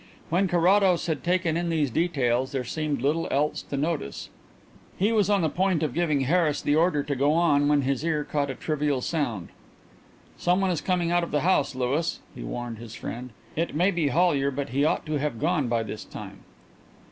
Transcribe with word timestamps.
When 0.31 0.47
Carrados 0.47 1.05
had 1.05 1.23
taken 1.23 1.55
in 1.55 1.69
these 1.69 1.91
details 1.91 2.53
there 2.53 2.63
seemed 2.63 3.03
little 3.03 3.27
else 3.29 3.61
to 3.61 3.77
notice. 3.77 4.31
He 4.97 5.11
was 5.11 5.29
on 5.29 5.41
the 5.41 5.47
point 5.49 5.83
of 5.83 5.93
giving 5.93 6.21
Harris 6.21 6.59
the 6.59 6.75
order 6.75 7.03
to 7.03 7.15
go 7.15 7.33
on 7.33 7.67
when 7.67 7.83
his 7.83 8.03
ear 8.03 8.23
caught 8.23 8.49
a 8.49 8.55
trivial 8.55 9.01
sound. 9.01 9.49
"Someone 10.39 10.71
is 10.71 10.81
coming 10.81 11.11
out 11.11 11.23
of 11.23 11.29
the 11.29 11.41
house, 11.41 11.75
Louis," 11.75 12.19
he 12.33 12.41
warned 12.41 12.79
his 12.79 12.95
friend. 12.95 13.29
"It 13.55 13.75
may 13.75 13.91
be 13.91 14.07
Hollyer, 14.07 14.49
but 14.49 14.69
he 14.69 14.83
ought 14.83 15.05
to 15.05 15.19
have 15.19 15.39
gone 15.39 15.67
by 15.67 15.83
this 15.83 16.03
time." 16.03 16.39